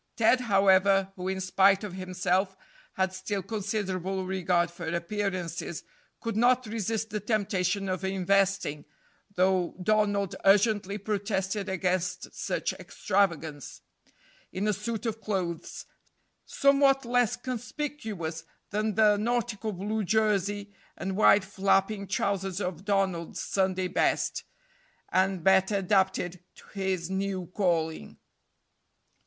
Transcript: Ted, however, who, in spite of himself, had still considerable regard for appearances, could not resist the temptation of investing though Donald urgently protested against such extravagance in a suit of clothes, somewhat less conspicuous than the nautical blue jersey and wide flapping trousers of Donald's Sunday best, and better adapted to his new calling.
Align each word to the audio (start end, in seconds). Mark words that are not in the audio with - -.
Ted, 0.15 0.41
however, 0.41 1.13
who, 1.15 1.27
in 1.27 1.39
spite 1.39 1.83
of 1.83 1.93
himself, 1.93 2.57
had 2.93 3.13
still 3.13 3.43
considerable 3.43 4.25
regard 4.25 4.71
for 4.71 4.87
appearances, 4.87 5.83
could 6.19 6.35
not 6.35 6.65
resist 6.65 7.11
the 7.11 7.19
temptation 7.19 7.87
of 7.87 8.03
investing 8.03 8.83
though 9.35 9.75
Donald 9.79 10.35
urgently 10.43 10.97
protested 10.97 11.69
against 11.69 12.33
such 12.33 12.73
extravagance 12.73 13.83
in 14.51 14.67
a 14.67 14.73
suit 14.73 15.05
of 15.05 15.21
clothes, 15.21 15.85
somewhat 16.47 17.05
less 17.05 17.35
conspicuous 17.35 18.43
than 18.71 18.95
the 18.95 19.17
nautical 19.17 19.71
blue 19.71 20.03
jersey 20.03 20.73
and 20.97 21.15
wide 21.15 21.45
flapping 21.45 22.07
trousers 22.07 22.59
of 22.59 22.85
Donald's 22.85 23.39
Sunday 23.39 23.87
best, 23.87 24.45
and 25.11 25.43
better 25.43 25.75
adapted 25.75 26.43
to 26.55 26.63
his 26.73 27.11
new 27.11 27.45
calling. 27.53 28.17